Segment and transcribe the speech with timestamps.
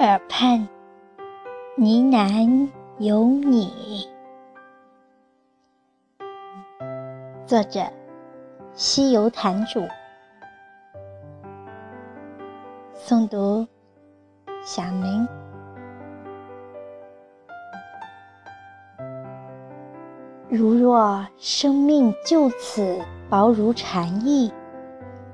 [0.00, 0.68] 耳畔
[1.76, 4.08] 呢喃有你。
[7.44, 7.80] 作者：
[8.74, 9.80] 西游坛主。
[12.94, 13.66] 诵读：
[14.62, 15.26] 小明。
[20.48, 24.52] 如若生命就此薄如蝉翼，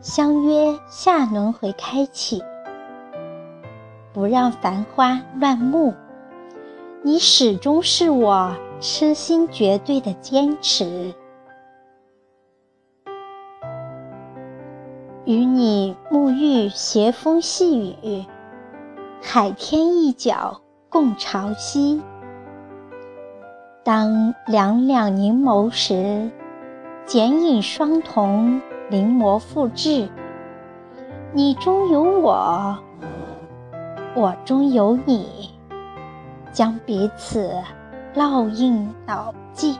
[0.00, 2.42] 相约下轮回开启，
[4.16, 5.92] 不让繁花乱目，
[7.02, 11.14] 你始终是我痴心绝对的坚持。
[15.26, 18.24] 与你沐浴斜风细雨，
[19.22, 22.00] 海天一角共潮汐。
[23.84, 26.30] 当两两凝眸时，
[27.04, 30.08] 剪影双瞳，临摹复制。
[31.34, 32.78] 你中有我，
[34.16, 35.50] 我中有你，
[36.50, 37.52] 将彼此
[38.14, 39.78] 烙印牢记。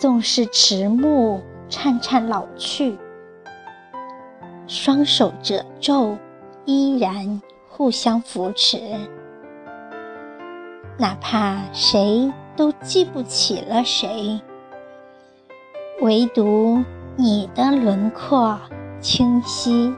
[0.00, 2.98] 纵是迟暮颤颤老去，
[4.66, 6.18] 双手褶皱，
[6.64, 8.80] 依然互相扶持。
[10.98, 14.40] 哪怕谁都记不起了谁，
[16.00, 16.82] 唯独
[17.14, 18.58] 你的轮廓
[18.98, 19.94] 清晰，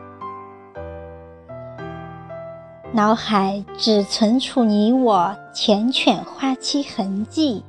[2.91, 7.63] 脑海只存储你我缱绻花期痕迹。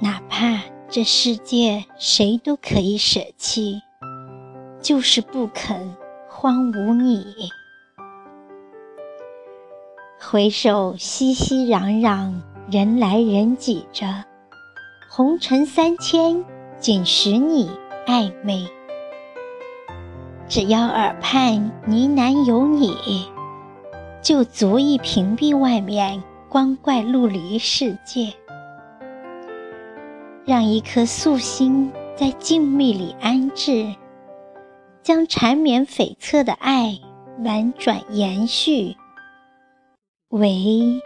[0.00, 0.58] 哪怕
[0.88, 3.82] 这世界谁都可以舍弃，
[4.80, 5.94] 就是不肯
[6.28, 7.50] 荒芜你。
[10.18, 12.32] 回首熙熙攘攘，
[12.70, 14.24] 人来人挤着，
[15.10, 16.42] 红尘三千，
[16.78, 17.70] 仅许你
[18.06, 18.66] 暧昧。
[20.48, 22.94] 只要耳畔呢喃有你，
[24.22, 28.32] 就足以屏蔽外面光怪陆离世界。
[30.44, 33.94] 让一颗素心在静谧里安置，
[35.02, 36.98] 将缠绵悱恻的爱
[37.44, 38.96] 婉转延续，
[40.28, 41.00] 唯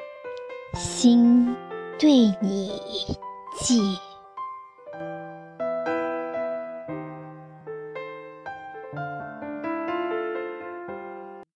[0.74, 1.56] 心
[1.98, 2.70] 对你
[3.58, 3.98] 寄。